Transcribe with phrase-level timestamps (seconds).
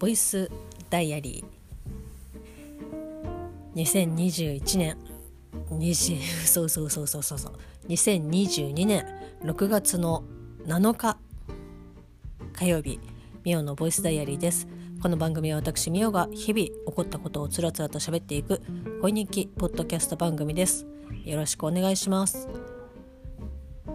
[0.00, 0.50] ボイス
[0.88, 3.76] ダイアリー。
[3.76, 4.96] 2021年。
[5.68, 7.38] 20そうそうそうそうそう。
[7.38, 7.52] そう
[7.88, 9.06] 2022年
[9.44, 10.24] 6月の
[10.66, 11.18] 7日
[12.54, 12.98] 火曜日。
[13.44, 14.66] ミオのボイスダイアリーです。
[15.02, 18.62] この番組は私ミオが日々起こったことをつらつらと喋っていく
[19.02, 20.86] 恋日記ポッドキャスト番組です。
[21.26, 22.48] よろしくお願いします。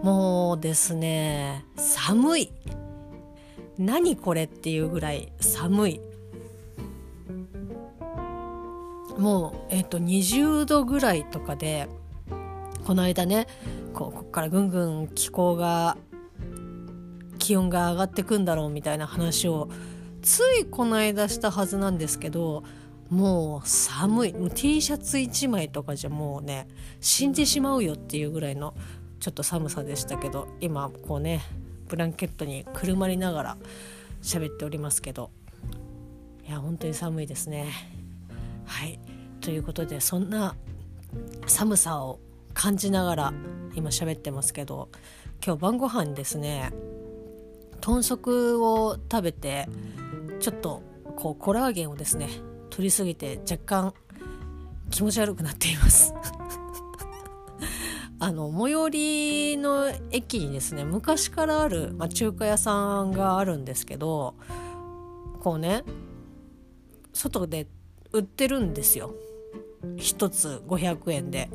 [0.04, 2.52] もうですね寒い。
[3.78, 6.00] 何これっていうぐらい寒い。
[9.18, 11.88] もう、えっ、と20度ぐらいとかで
[12.86, 13.46] この間ね
[13.94, 15.96] こうここからぐんぐん気候が
[17.38, 19.70] 気温が上がってくんだろうみたいな話を
[20.22, 22.64] ついこの間したはずなんですけど
[23.08, 24.32] もう寒い。
[24.32, 26.68] もう T シャツ1枚とかじゃもうね
[27.00, 28.74] 死んでしまうよっていうぐらいの
[29.20, 31.40] ちょっと寒さでしたけど今こうね
[31.88, 33.56] ブランケットにくるまりながら
[34.22, 35.30] 喋っておりますけど
[36.46, 37.72] いや本当に寒いですね。
[38.64, 38.98] はい。
[39.40, 40.56] ということでそんな
[41.46, 42.20] 寒さを
[42.54, 43.32] 感じながら
[43.74, 44.88] 今喋ってますけど
[45.44, 46.72] 今日晩ご飯ですね。
[47.80, 49.68] 豚足を食べて
[50.40, 50.82] ちょっと
[51.16, 52.28] こうコラーゲンをですね
[52.70, 53.94] 取りすぎて若干
[54.90, 56.14] 気持ち悪くなっています。
[58.26, 64.34] あの最寄りの駅にですね昔からある、まあ、中華屋さんがあるんですけど
[65.38, 65.84] こうね
[67.12, 67.68] 外で
[68.10, 69.14] 売ってるんですよ。
[69.96, 71.48] 1つ500円で。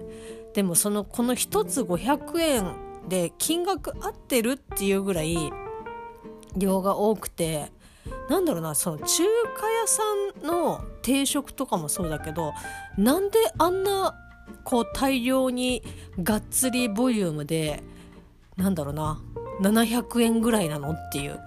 [0.53, 2.75] でもそのこの1つ500円
[3.09, 5.35] で金額合ってるっていうぐらい
[6.55, 7.69] 量が多くて
[8.29, 9.23] なんだろうなその中
[9.57, 10.03] 華屋さ
[10.41, 12.53] んの定食とかもそうだけど
[12.97, 14.15] なんであんな
[14.63, 15.83] こう大量に
[16.21, 17.83] がっつりボリュームで
[18.57, 19.21] なんだろうな
[19.61, 21.39] 700円ぐらいなのっていう。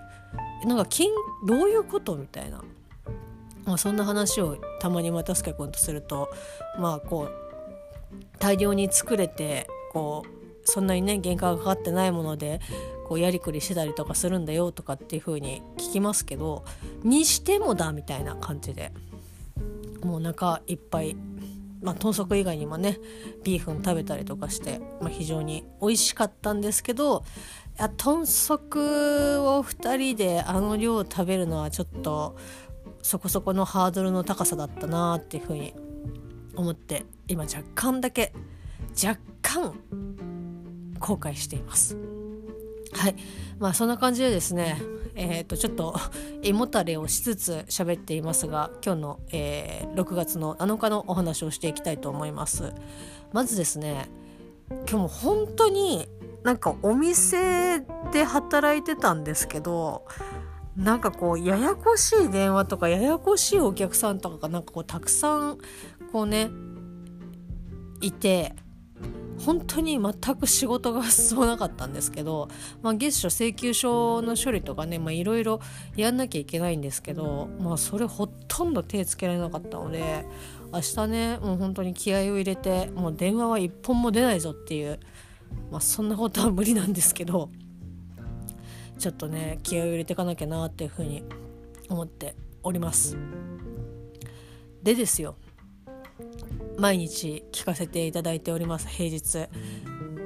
[0.66, 1.10] なんか金
[1.47, 2.62] どういうことみたいな、
[3.65, 6.31] まあ、そんな話をたまに又助君とすると
[6.78, 7.44] まあこう
[8.38, 10.28] 大量に作れてこう
[10.65, 12.60] そんなにね原価がかかってないもので
[13.06, 16.65] こうやりくりしてたりとかするんだよとかっていう風に聞きますけど
[17.03, 18.92] にしてもだみたいな感じで
[20.03, 21.16] もうお腹いっぱい
[21.84, 22.99] まあ、豚足以外にもね
[23.45, 27.25] ビーフン食べたりとかして、まあ、非常に美味しかったんですけど
[27.78, 32.37] いや豚足を2人であの量を食べるのはちょっと
[33.03, 35.75] そこそこのハードルの高さだったなっていうふうに
[36.56, 38.33] 思って今若干だけ
[39.05, 39.75] 若干
[40.99, 41.99] 後悔しています。
[42.94, 43.16] はい。
[43.59, 44.81] まあそんな感じでですね
[45.16, 45.94] えー、とちょっと
[46.43, 52.72] 胃もたれをしつつ喋っていますが今日の、えー、6月の7日のお話をしていきたいと思います。
[53.33, 54.09] まずですね
[54.69, 56.09] 今日も本当に
[56.43, 57.81] なんかお店
[58.12, 60.04] で働いてたんですけど
[60.77, 65.59] なんかこうややこしい電話とかややこしいお客さんとかがなんかこうたくさん
[66.12, 66.50] こうね
[68.00, 68.54] いて
[69.44, 72.49] 本当に全く仕事が進まなかったんですけど、
[72.82, 75.60] まあ、月初請求書の処理とかねいろいろ
[75.97, 80.25] やんなきゃいけないんですけど、まあ、それほとんど手つけられなかったので
[80.72, 85.00] 明日ねもう本当に気合を入れてもう電話は一本も出ないぞっていう、
[85.71, 87.50] まあ、そんなことは無理なんですけど
[88.99, 91.25] ちょっとね気合を入れていかなきゃなっていうふうに
[91.88, 93.19] 思っております。
[94.83, 95.37] でですよ
[96.78, 99.48] 毎日聞かせていただいております平日。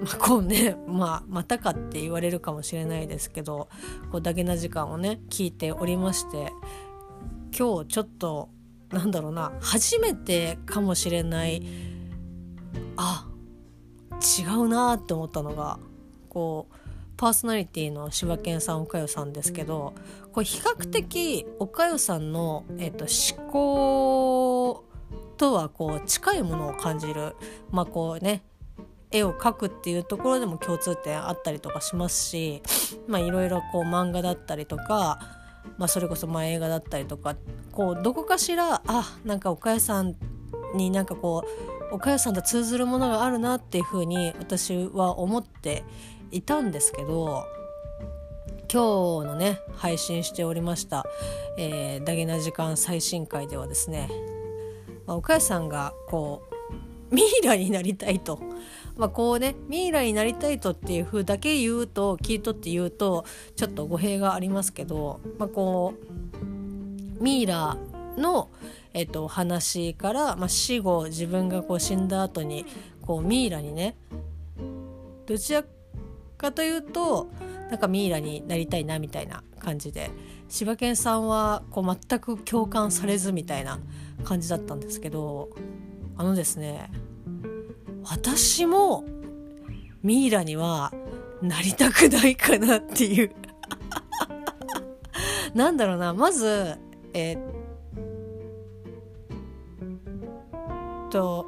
[0.01, 3.69] まあ、こうね、まあ、またかって言われるかもしれないですけど
[4.13, 6.53] こうだけな時間をね聞いておりまして
[7.57, 8.49] 今日ちょっと
[8.91, 11.67] なんだろうな初めてかもしれない
[12.97, 13.27] あ
[14.41, 15.79] 違うなって思ったのが
[16.29, 16.75] こう
[17.17, 19.95] パーソナリティの柴犬さんおかよさんですけど
[20.33, 24.85] これ比較的おかよさんの、えっと、思考
[25.37, 27.37] とはこう近いものを感じる。
[27.71, 28.43] まあこうね
[29.11, 32.63] 絵を描くっていうところでも共通点あったりとかしますし
[33.09, 35.19] いろいろ漫画だったりとか、
[35.79, 37.37] まあ、それこそまあ映画だったりとか
[37.73, 40.17] こうどこかしらあなんか岡谷さん
[40.75, 41.45] になんかこ
[41.91, 45.85] う岡谷さんと通ずるものがあるなっていうふうに私は思って
[46.31, 47.45] いたんですけど
[48.71, 51.07] 今日のね配信しておりました
[51.57, 54.11] 「えー、ダゲな時間」最新回ではですね
[55.09, 56.43] まあ、岡谷さんがこ
[57.11, 58.39] うミイラになりたいと。
[58.99, 63.25] まあ、こうねミイラになりたいとっていう風だけ言うと聞いとって言うと
[63.55, 65.95] ちょっと語弊がありますけど、まあ、こ
[67.21, 67.77] うミイラ
[68.17, 68.49] の、
[68.95, 72.67] えっと、話から、まあ、死後自分がこう死んだ後に
[73.01, 73.97] こうミイラにね
[75.27, 75.65] どちら
[76.37, 77.31] かというと
[77.71, 80.11] なんかミイラになりたいなみたいな感じで
[80.49, 83.79] 柴犬さんはこう全く共感されずみたいな
[84.25, 85.51] 感じだったんですけど
[86.17, 86.91] あのですね
[88.05, 89.05] 私も
[90.03, 90.93] ミイラには
[91.43, 93.31] なりたくないかなっていう。
[95.55, 96.79] なんだろうなまず
[97.13, 97.39] えー、
[101.09, 101.47] っと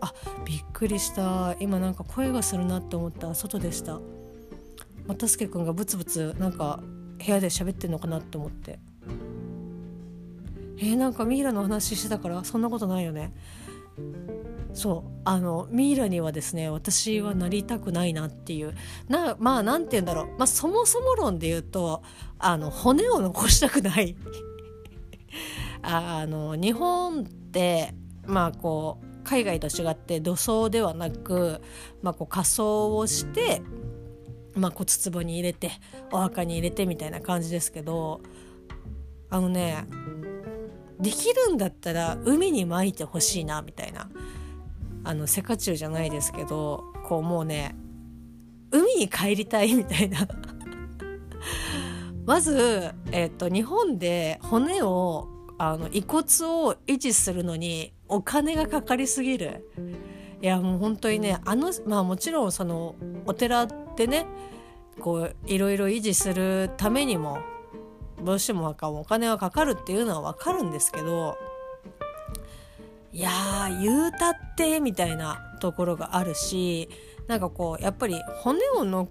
[0.00, 0.12] あ
[0.44, 1.56] びっくりした。
[1.60, 3.34] 今なんか声がするなって思った。
[3.34, 4.00] 外でした。
[5.06, 6.80] 又助君がブツブツなんか
[7.24, 8.78] 部屋で喋ってんのかなって思って。
[10.78, 13.32] えー、なんかミイラの話してたからそんなことないよね。
[14.72, 15.10] そう。
[15.24, 18.74] あのミイラにはですね私はなりたくないなっていう。
[19.08, 22.02] なまあ何て言うんだろう、まあ、そもそも論で言うと
[22.38, 24.16] あの骨を残したくない。
[25.82, 27.94] あの日本って
[28.26, 31.60] まあこう海外と違って土葬ではなく、
[32.02, 33.62] まあ、こう仮装をして、
[34.60, 35.72] まあ、骨壺に入れて
[36.12, 38.20] お墓に入れてみたいな感じですけど
[39.30, 39.86] あのね
[41.00, 44.08] できるんだったら海に撒いてほしいなみたいな。
[45.02, 47.74] あのセカチュウじゃないですけどこうもうね
[48.70, 50.28] 海に帰りたいみたいな。
[52.26, 55.26] まず、えっと、日本で骨を
[55.58, 59.66] あの遺骨を維持するのにお金がかかりすぎる。
[60.42, 62.94] いやもう本当にねあのまあもちろんその
[63.26, 64.26] お寺ってね
[65.00, 67.38] こういろいろ維持するためにも
[68.22, 71.36] どうしてもお金はかかるっていうのは分かるんですけど
[73.12, 76.88] いやー言うたってみたいなところがあるし
[77.26, 79.08] なんかこうやっぱり骨をの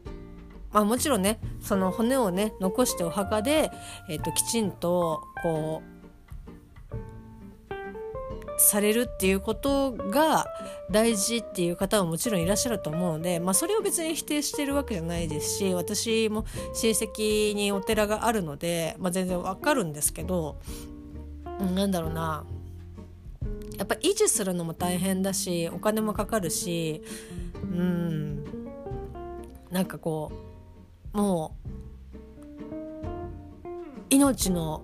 [0.72, 3.72] まあもちろんねその骨をね残してお墓で、
[4.10, 5.99] えーときちんとこう
[8.60, 10.46] されるっていうことが
[10.92, 20.60] 大事っていう方はもちろんいらっしゃると思うので、まあ、それを別に否定してるわけじゃないですし私も親戚にお寺があるので、まあ、全然わかるんですけど
[21.74, 22.46] なんだろうな。
[23.78, 27.02] やっぱ維持するのも大変だしお金もかかるし
[27.56, 28.44] うん。
[29.72, 30.32] なんかこ
[31.14, 31.70] うもう
[34.10, 34.84] 命の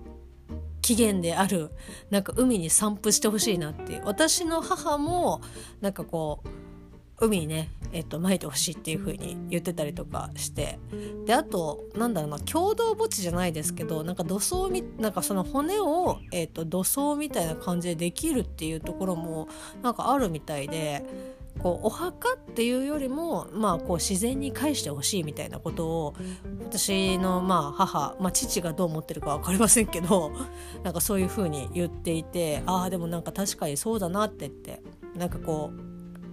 [0.86, 1.72] 起源である
[2.10, 3.94] なんか海に散布してほしいなって。
[3.94, 5.40] いう私の母も
[5.80, 10.78] なんかこう海にねえっと、撒いてほしいっていう風に言ってたりとかして。
[11.24, 19.48] であとなんだろうな共同墓地じゃないですけどなんか土葬みなんかその骨を、えっと、土葬みたいな感じでできるっていうところも
[19.82, 21.34] なんかあるみたいで。
[21.58, 26.14] こうお墓っていうよりも、まあ、こう自然に返してほしいみたいなことを
[26.62, 30.32] 私のまあ母、まあ、父がどう思ってるか分かりませんけど
[30.84, 34.82] なんかそういうふうに言っていてああでもなんか確かにそうだなって言って
[35.16, 35.80] なんかこう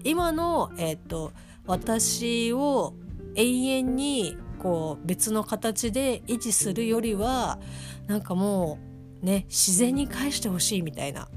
[0.03, 1.31] 今の、えーと、
[1.65, 2.93] 私を
[3.35, 7.59] 永遠にこう別の形で維持するよりは
[8.07, 8.79] なんかも
[9.21, 11.29] うね自然に返してほしいみたいな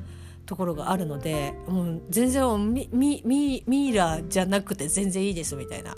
[0.47, 5.97] ところがあるのでもう全然ミミミイラじゃなくて全然いいですみたいな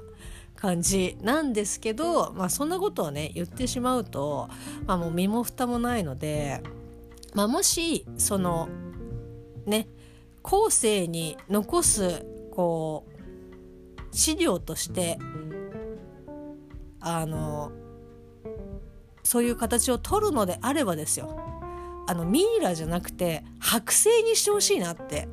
[0.56, 4.48] 感じなんですけど、まあ、そんなことをね言ってしまうと、
[4.86, 6.62] まあ、もう身も蓋もないので、
[7.34, 8.68] まあ、もしその
[9.66, 9.86] ね
[10.42, 15.18] 後世に残すこう資料として
[17.00, 17.70] あの
[19.22, 21.57] そういう形を取るのであればですよ。
[22.08, 25.28] あのミイラじゃなくて剥製にしてほしいなって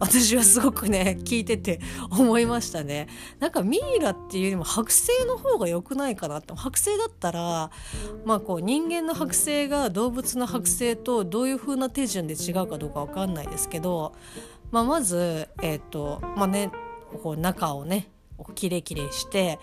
[0.00, 3.08] 私はすごくね聞いてて思いましたね。
[3.40, 6.52] なんかミイラっていうよりも剥製の方が良くないかなって。
[6.54, 7.70] 剥製だったら
[8.24, 14.14] まあこう人間の剥製が動物の剥製とどういう風な手順で違うかどうか分かんないですけど、
[14.70, 16.70] まあ、まずえっ、ー、とまあね
[17.22, 18.08] こう中をね
[18.54, 19.58] キレキレして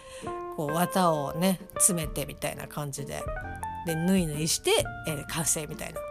[0.56, 3.24] こう綿をね詰めてみたいな感じで。
[3.86, 4.72] で縫い縫いして、
[5.08, 6.02] えー、完成みたいな。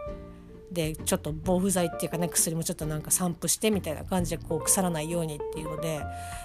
[0.75, 5.95] でちょっと防腐剤っていうかね薬もちょっとなんか散布してみたいな感じでこう腐らないようにっていうので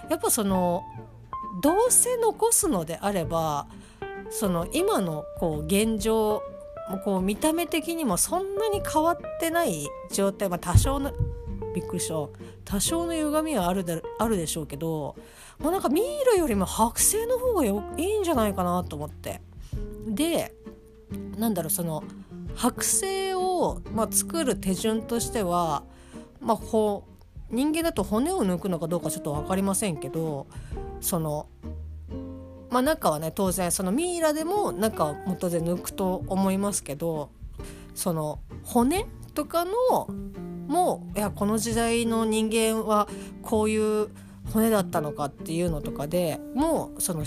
[0.09, 0.85] やっぱその
[1.61, 3.67] どうせ残すのであれば
[4.31, 6.43] その今のこう現状
[7.05, 11.13] こう見た目的にもそんなに変わってない状態、まあ、多少の
[11.75, 12.15] びっくりした。
[12.65, 15.17] 多少の歪みはあるであるでしょうけど
[15.59, 19.41] もうなんかミイラよりも剥製の方がよいいんじゃないかなと思って。
[20.07, 20.55] で
[21.37, 22.05] なんだろうその
[22.55, 23.30] 剥製
[23.95, 25.83] まあ、作る手順としては、
[26.41, 27.05] まあ、こ
[27.51, 30.47] う人間だと骨を抜くのかどうかちょっと分かりませんけど
[31.01, 31.49] その、
[32.71, 37.31] まあ、中はね当然そのミイラでも中は元で抜くと思いますけど
[37.95, 39.73] その骨とかの
[40.69, 43.09] もいやこの時代の人間は
[43.43, 44.09] こういう
[44.53, 47.25] 骨だったのかっていうのとかでもうその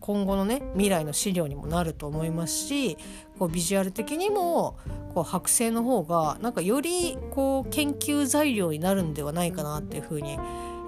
[0.00, 2.96] 今後のね未来の資料にもなると思いますし
[3.38, 4.76] こうビジュアル的にも
[5.14, 10.32] こう剥製の方がなんかよりこう研究材料になるんではないかなっていうふうに、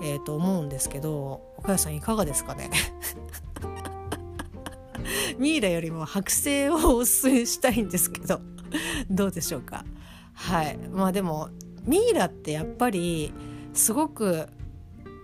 [0.03, 2.71] えー、と思うんですけど岡谷さんいかがですかね？
[5.39, 8.41] ミイラよりも剥製をおすすめしたいんですけど
[9.09, 9.85] どうでしょうか？
[10.35, 10.77] はい。
[10.93, 11.49] まあでも
[11.85, 13.33] ミイラってやっぱり
[13.73, 14.49] すごく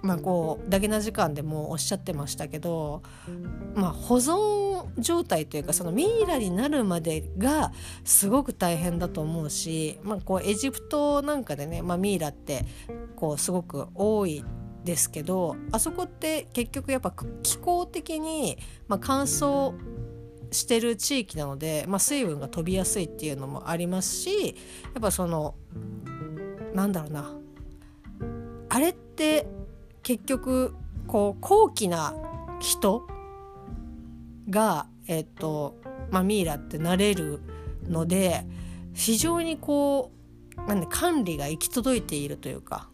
[0.05, 3.03] まあこうダゲな時間でもおっしゃってましたけど、
[3.75, 7.73] まあ、保存状態というかそのミイラになるまでが
[8.05, 12.67] すごく大変だと思うし、まあ、こうエジプトなんかでね、まあ、ミイラって
[13.17, 14.45] こうすごく多い
[14.85, 19.73] ですけどあそこって結局やっぱ気候的に、まあ、乾燥
[20.51, 24.53] してる地域なので、まあ、水分が飛びやすいっていうのもありますしや
[24.99, 25.55] っぱその
[26.75, 27.35] なんだろうな。
[28.69, 29.47] あれって
[30.05, 30.75] 結局
[31.09, 32.15] こう高貴な
[32.61, 33.07] 人
[34.49, 35.77] が、えっと
[36.11, 37.41] まあ、ミイラってなれる
[37.89, 38.47] ので
[38.93, 40.13] 非常にこ
[40.57, 42.89] うなんで管理が行き届いているというか、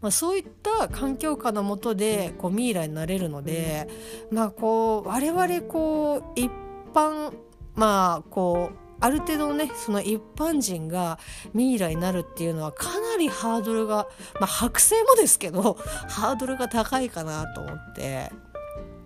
[0.00, 3.88] まあ、そういった環境下のもとでこうミイラになれるので、
[4.32, 6.50] まあ、こう我々こう一
[6.92, 7.32] 般
[7.74, 11.18] まあこうある程度ねその一般人が
[11.52, 14.06] ミイラになるっていうのはかなりハードルが
[14.40, 15.74] まあ剥製もですけど
[16.08, 18.32] ハードルが高いかなと思って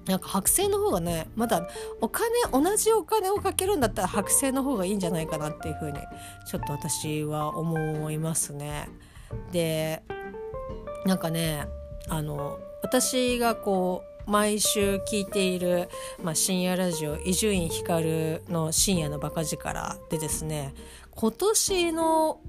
[0.07, 1.69] なんか剥製の方がねまだ
[2.01, 5.99] お金同じお金をかけるんだったら剥製の方がいいんじゃないかなっていうふうに
[6.47, 8.89] ちょっと私は思いますね。
[9.53, 10.03] で
[11.05, 11.67] なんかね
[12.09, 15.89] あの私がこう毎週聞いている、
[16.23, 20.75] まあ、深夜ラジオ伊集院光の深夜のバカ力でですね
[21.13, 22.41] 今年の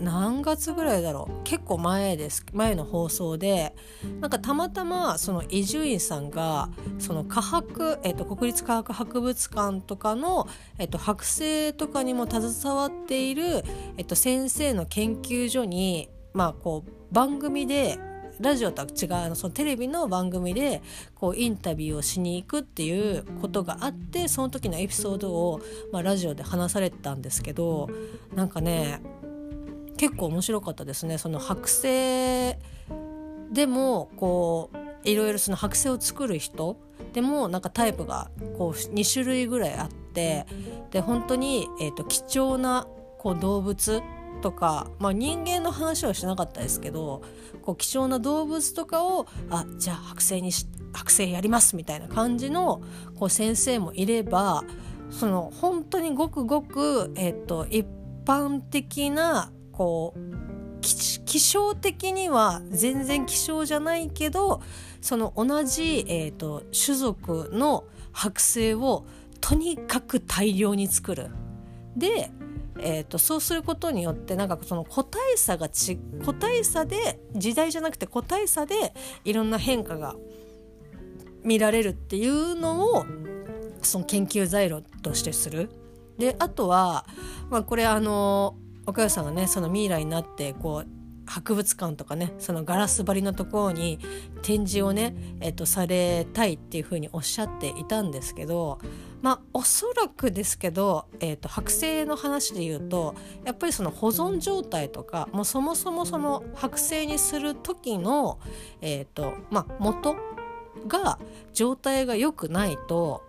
[0.00, 3.74] 何月ぐらいだろう結構前です前の放送で
[4.20, 13.64] なんかたまたまその伊集院さんがその科博、えっと、国立科学博物館とかの、えっと、剥製とかにも携わっている、
[13.98, 17.98] えっと、先生の研究所にまあこう番組で
[18.42, 20.82] ラジオとは違うあのそのテレビの番組で
[21.14, 25.60] こうインタビューをしに行くっていうことがあってその時のエピソードを、
[25.92, 27.88] まあ、ラジオで話されてたんですけど
[28.34, 29.00] なんかね
[29.96, 31.16] 結構面白かったですね。
[31.16, 32.58] その剥製
[33.52, 36.76] でもこういろいろその剥製を作る人
[37.12, 40.46] でもなんかタイプがこう2種類ぐらいあって
[40.90, 44.02] で本当に、えーと貴重なこう動物
[44.42, 47.22] とか、まあ、人間の話はしなかったですけど
[47.62, 52.82] こう希少な動物とかをあじゃあ剥製にし剥製やりますみたいな感じの
[53.18, 54.64] こう先生もいれば
[55.10, 57.86] その本当にごくごく、えーと、一
[58.26, 60.20] 般的なこう
[60.80, 64.60] 気象的には全然希少じゃないけど
[65.00, 69.06] その同じ、えーと種族の剥製を
[69.40, 71.30] とにかく大量に作る。
[71.96, 72.30] で
[72.78, 80.14] えーと、そうすることによってなんかその個体差がち個体差で時代じゃなくて個体差でいろんな変化が
[81.44, 83.04] 見られるっていうのを
[83.82, 85.70] その研究材料としてする。
[86.18, 87.06] であとは、
[87.50, 93.98] まあ、これあの岡谷さんがねそのミイラになってこう博物館とかねそのガラス張りのところに
[94.42, 98.78] 展示をね、えっと、されたいっていうふうにおっしゃっていたんですけど
[99.22, 103.14] まあおそらくですけど、えーと、剥製の話で言うと
[103.44, 108.38] やっぱりその保存状態とかもうそもそもその剥製にする時の、
[108.80, 110.16] えーとまあ、元
[110.88, 111.18] が
[111.54, 113.22] 状態が良くないと、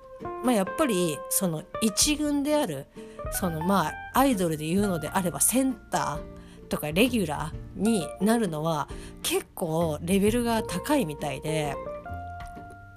[0.44, 2.88] まあ、やっぱりその一軍である
[3.32, 8.90] そのまあアイドルで言うのであればセンターとかレギュラーになるのは
[9.22, 11.76] 結構レベルが高いみたいで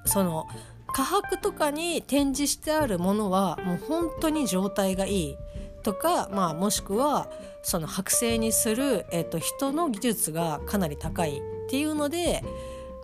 [0.06, 0.46] その
[0.96, 5.36] 科博とかに展示してあるものはもう本当に状態がいい
[5.82, 7.28] とか、まあ、もしくは
[7.62, 12.42] その剥製にする、えーと、人の技術がかなり高いっていうので、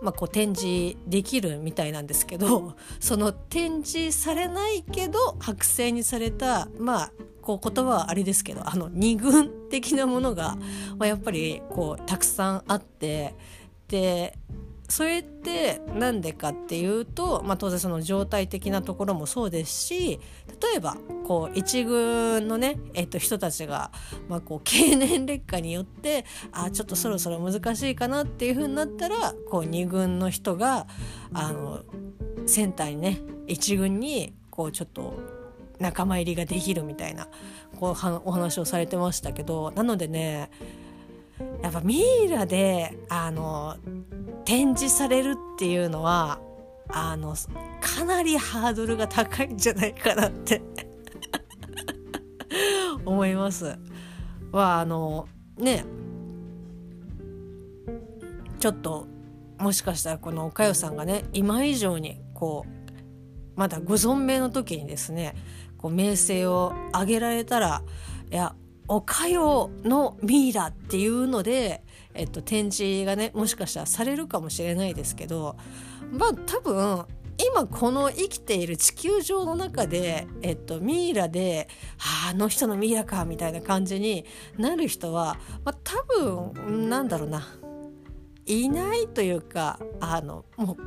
[0.01, 7.11] まあ、こう展示できるみたいなんですけど その展示されないけど剥製にされたまあ
[7.43, 10.57] こう言葉はあれですけどあの二軍的なものが、
[10.97, 13.35] まあ、やっぱりこうたくさんあって
[13.87, 14.39] で
[14.93, 20.19] それって何でかっていうと、まあ、当然その状態的なところもそうですし
[20.61, 23.89] 例えばこう一軍のね、えっと、人たちが、
[24.29, 30.85] まあ、こう経年劣化によってあちょっとそろそろ難しいかなっていう風になったらこう二軍の人が
[31.33, 31.81] あの
[32.45, 35.19] センターにね一軍にこうちょっと
[35.79, 37.29] 仲間入りができるみたいな
[37.79, 40.51] こうお話をされてましたけどなのでね
[41.61, 43.77] やっぱミイラであの
[44.45, 46.39] 展示されるっていうのは
[46.89, 47.35] あの
[47.81, 50.61] かなりハードルが高いんじゃないかなって
[53.05, 53.77] 思います。
[54.51, 55.85] はあのね。
[58.63, 59.07] ちょっと
[59.59, 65.35] もしかしたらこのおかよさんがね今以上にこうまだご存命の時にですね
[65.77, 67.83] こう名声を上げられたら
[68.31, 68.55] いや
[68.87, 75.55] おかよのミイラっていうので、えっと、展示がねもしかしたらされるかもしれないですけど
[76.11, 77.05] まあ多分
[77.37, 81.67] 今この生きている地球上の中で、えっと、ミイラで
[82.27, 84.25] 「ああの人のミイラか」みたいな感じに
[84.57, 87.47] なる人は、まあ、多分なんだろうな。
[88.45, 90.77] いないというかあのもう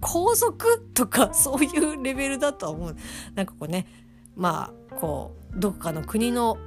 [0.00, 2.96] 皇族とか そういうレベルだと思う。
[3.34, 3.86] なんかこうね
[4.36, 6.58] まあこうどっかの国の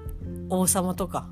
[0.49, 1.27] 王様とか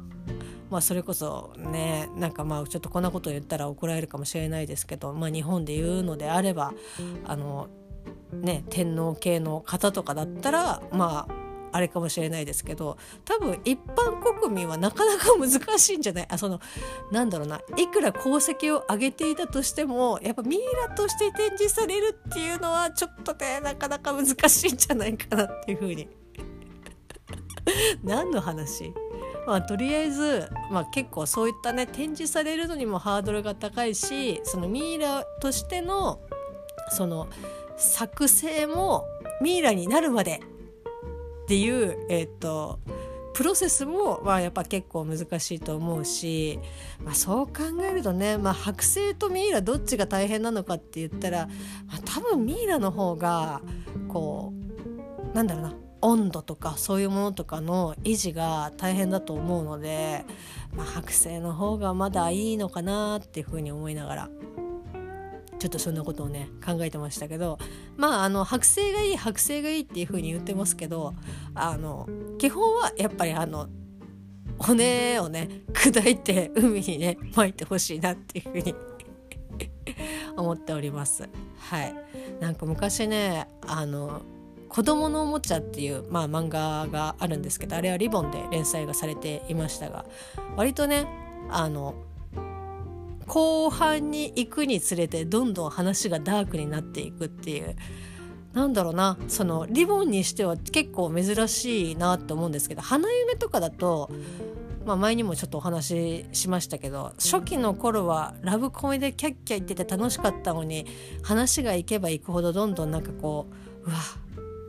[0.70, 6.74] まあそれこそねなんかまあちょっとこんなこと言ったら怒られるかもしれないですけど、まあ、日本で言うのであれば
[7.26, 7.68] あの
[8.32, 11.42] ね天皇系の方とかだったらまあ
[11.74, 16.26] あれかもしれないですけど多分一般国民はなかなか難しいんじゃない？
[16.30, 16.60] あその
[17.14, 26.10] なんだろうないくら功績を上げていたとしてもやっぱミイラとして展示されるっていうのはちょっとねなかなか難しいんじゃないかなっていうふうに
[28.04, 28.94] 何の話？
[29.48, 36.20] まあ、とりあえず、まあ、結構そういったね展示されるのにもハードルが高いしそのミイラとしての
[36.92, 37.28] その
[37.76, 39.06] 作成も
[39.42, 40.42] ミイラになるまで
[41.44, 42.80] っていう、えーと、
[43.34, 46.60] プロセスも、まあ、やっぱ結構難しいと思うし、
[47.04, 47.54] まあ、そう考
[47.90, 51.48] えるとね、まあ、剥製とミイラどっちが大変なのかって言ったら、
[51.88, 53.62] まあ、多分ミイラの方が
[54.08, 54.54] こ
[55.34, 60.26] うなんだろうな温度とかそういうものとかの維持が大変だと思うので、
[60.76, 64.30] まあ、剥製の方がまだいいのかなっていうふうに思いながら
[65.60, 67.60] ちょっとそんなことをね考えてましたけど
[67.96, 71.14] まああの剥製がいい剥製がいいっていうふうに言ってますけど
[71.54, 72.10] あの
[72.40, 73.68] 基本はやっぱりあの
[74.58, 78.76] 骨をね砕いて海にね撒いてほしいなっていうふうに
[80.36, 81.30] 思っております。
[81.60, 81.94] はい
[82.40, 84.24] なんか昔ねあの
[84.72, 90.06] 子供のおもちゃっていう、まあ、漫画があるんですけどあれはリボンで連載がされていましたが
[90.56, 91.08] 割とね
[91.50, 91.94] あの
[93.28, 97.76] 後半に行くにつれてどんどん話がダークになっていくっていう
[98.54, 104.10] なんだろうなそのリボンにしては結構珍しいなって思うんですけど花嫁とかだと
[104.86, 110.88] まあ、前にもちょっとお話ししましたけど初期の頃はラブコメでキャッキャ言ってて楽しかったのに
[111.22, 113.46] 話がいけばいくほどどんどんなんかこ
[113.84, 114.00] ううわ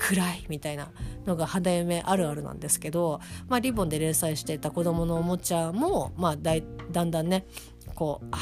[0.09, 0.91] 暗いみたいな
[1.27, 6.55] のが肌夢あるあるなんですけど、まあ、リボンで連載していた子どものおもちゃも、まあ、だ
[6.91, 7.47] だんだんね
[7.95, 8.39] こうあ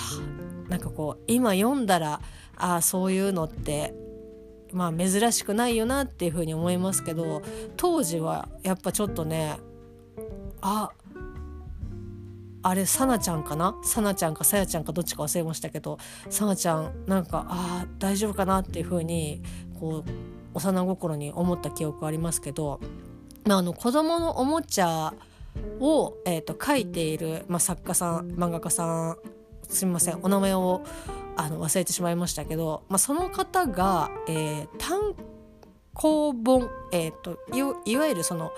[0.71, 2.23] なんかこう今読んだら
[2.57, 3.93] あそういうのって
[4.73, 7.43] まあ珍しくないよなっていうふうに思いますけど
[7.77, 9.59] 当時はやっぱちょっとね
[10.63, 10.91] あ
[12.63, 13.75] あれさなちゃんかな？
[13.83, 19.43] さなちゃんかさやちゃんかどっちか忘れましたけどさなちゃんなんかあ大丈夫かなっていうふうに
[19.79, 20.11] こう
[20.55, 22.81] 幼心に思った記憶ありますけど、
[23.47, 25.15] まあ、あの子供のおもちゃ
[25.81, 29.17] を、えーと、描いている、まあ、作家さん漫画家さん
[29.69, 30.83] すみませんお名前を
[31.37, 35.15] あの忘れてしまいましたけど、まあ、その方が、えー、単
[35.95, 37.39] 行本、えーと、
[37.85, 38.53] いわゆるその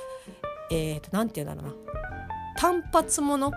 [0.71, 1.75] えー、て言うんだろうな。
[2.57, 3.53] 単発もの？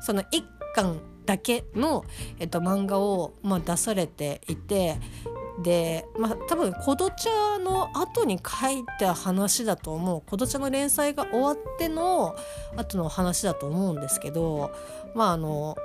[0.00, 0.44] その一
[0.76, 2.04] 巻だけの、
[2.38, 4.96] えー、と漫画を、まあ、出されていて
[5.62, 12.34] でまあ多分「コドチャ」の後に書いた話だと思う「コドチャ」の連載が終わっての
[12.76, 14.70] 後の話だと思うんですけど
[15.14, 15.76] まああの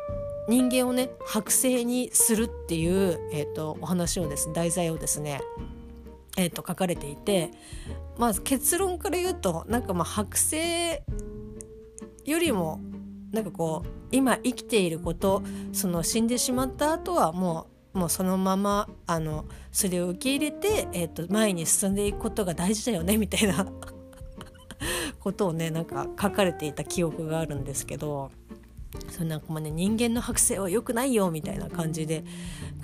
[0.48, 5.42] 人間をね剥製にするっていう、えーと、お話をです題材をですね
[6.38, 7.52] えーと、書かれていて
[8.18, 11.04] まあ結論から言うとなんかまあ剥製
[12.26, 12.82] よりも
[13.32, 23.66] なんかこう今生きていることその死んでしまった後はもうもうそのままあのそれを受け入れて、えーと、前に進んでいくことが大事だよねみたいな
[25.22, 28.32] ことをねなんか書かれていた記憶があるんですけど
[29.10, 32.26] それなんかもね人間の剥製は良くないよみたいな感じで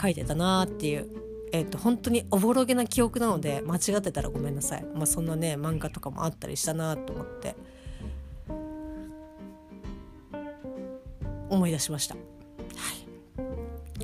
[0.02, 1.08] 書いてたなっていう。
[1.54, 7.58] えーと、本当におぼろげな記憶なので間違ってたらごめんなさい、まあ、そんなね漫画とかもあったりしたなと思って
[11.50, 12.15] 思い出しました。
[12.15, 12.21] は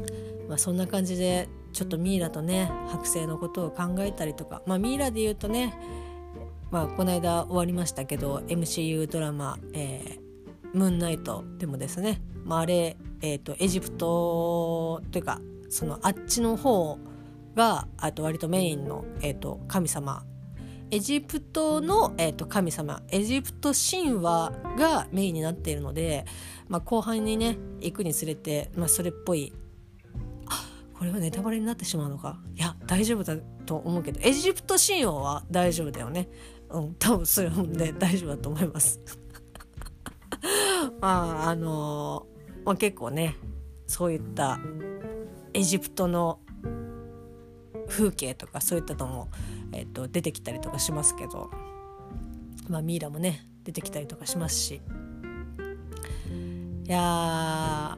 [0.04, 5.73] いまあ、そんな感じでちょっとミイラとね剥製のことを考えたりとか、まあ、ミイラで言うとね、
[6.71, 16.97] まあ、この間終わりましたけど MCU ドラマ、えー、ムーンナイトでもですね、まあ、あれ、えーと、エジプトというかそのあっちの方
[17.55, 20.23] があと割とメインの、えーと、神様。
[20.89, 23.01] エジプトの、えーと、神様。
[23.10, 26.23] エジプト神話がメインになっているので、
[26.69, 29.51] まあ、後半にね行くにつれて、まあ、それっぽい
[30.97, 32.39] これはネタバレになってしまうのか？
[32.55, 36.27] いや大丈夫だと思うけどエジプト神話は大丈夫だよね。
[36.69, 38.99] うん多分それはね大丈夫だと思います。
[40.99, 43.36] まああのー、まあ、結構ね
[43.86, 44.60] そういった
[45.53, 46.39] エジプトの
[47.88, 49.29] 風景とかそういったのも、
[49.71, 51.49] えーと、出てきたりとかしますけど、
[52.69, 54.81] まあ、ミイラもね出てきたりとかしますし。
[56.86, 57.97] いや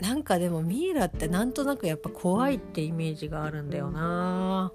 [0.00, 4.72] なんかでもミイラってなんとなくやっぱ怖いってイメージがあるんだよな。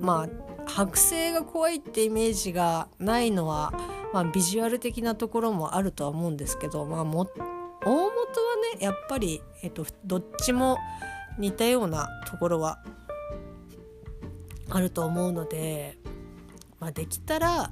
[0.00, 3.72] まあ剥製が怖いってイメージがないのは、
[4.12, 7.30] まあ、ビジュアル的なところもあるとは思うんですけど、まあ、も
[7.84, 8.10] 大元は
[8.74, 10.76] ねやっぱり、えっと、どっちも
[11.38, 12.82] 似たようなところは
[14.70, 15.96] あると思うので、
[16.78, 17.70] まあ、できたら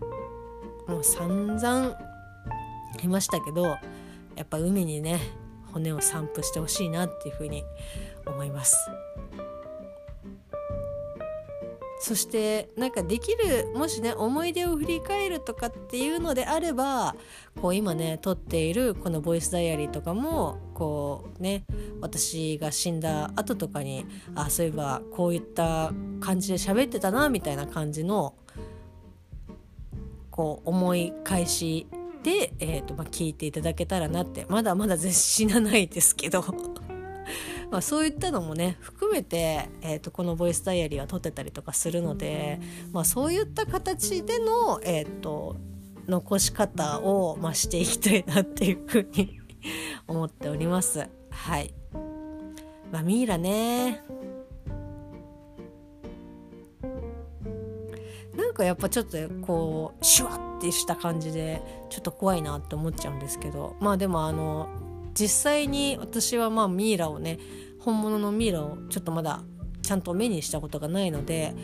[0.88, 1.98] もう散々
[3.02, 3.64] いましたけど
[4.36, 5.20] やっぱ海にね
[5.76, 7.64] 骨を散布してほしいなっていうふうに
[8.24, 8.76] 思います。
[11.98, 17.16] そしてなんかできるもしね思い出を振り返るとかっていうのであれば
[17.60, 21.64] こう今ね撮っているこのボイスダイアリーとかもこうね
[22.02, 28.34] 私が死んだ後とかにあそういえばこういった感じで喋ってたなみたいな感じの
[30.30, 31.86] こう思い返し
[32.26, 36.44] で、えーとまあ、聞いていただけたらなってまだまだ死なないですけど。
[37.70, 42.60] まあ、そういったのもね含めて、えーと、このボイスダイアリーは撮ってたりとかするので、
[42.92, 45.56] まあ、そういった形での、えーと、
[46.06, 49.40] 残し方を、まあ、していきたいなっていうふうに
[50.06, 51.08] 思っております。
[51.30, 51.74] はい、
[52.92, 54.02] まあ、ミイラね。
[58.36, 63.76] なんかやっぱちょっとこうシュワッってした感じでちょっと怖いなって思っちゃうんですけど。
[63.80, 64.68] まあでもあの
[65.18, 67.38] 実際に私はまあミイラをね
[67.80, 69.42] 本物のミイラをちょっとまだ
[69.82, 71.54] ちゃんと目にしたことがないので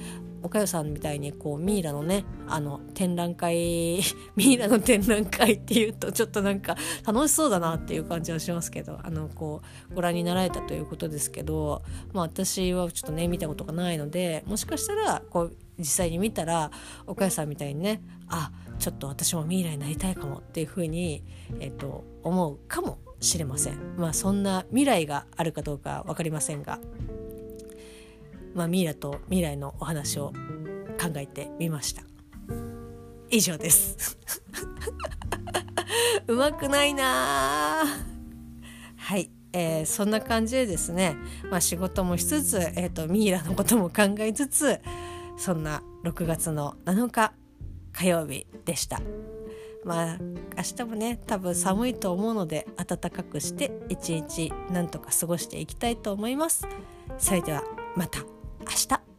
[0.42, 4.00] おかよさんみたいにこうミイラのねあの展覧会
[4.34, 6.76] ミイラの展覧会っていうとちょっとなんか
[7.06, 16.70] 楽しそうだなっていう感じはしますけどあのこうご覧になられたということですけど、まあ、私はちょっとね見たことがないのでもしかしたらこう実際に見たら
[17.06, 18.50] おかよさんみたいにねあ
[18.82, 21.22] ちょっと私もミイラになりたいかもっていうふうに、
[21.60, 23.96] えーと思うかもしれません。
[23.96, 26.80] まあそんな未来があるかどうか分かりませんが
[28.54, 30.32] まあミイラと未来のお話を
[31.00, 32.02] 考えてみました。
[33.30, 34.18] 以上です。
[36.26, 37.84] うまくないな
[38.96, 41.16] はい、えー、そんな感じでですね、
[41.50, 44.80] まあ、仕事もしつつ、えーとミイラのことも考えつつ
[45.36, 47.32] そんな6月の7日
[47.92, 49.00] 火曜日でした。
[49.84, 50.18] まあ
[50.56, 56.66] 明日もね多分寒いと思うので暖かくして一日なんとか過ごしていきたいと思います
[57.18, 57.64] それでは
[57.96, 58.26] また明
[58.88, 59.11] 日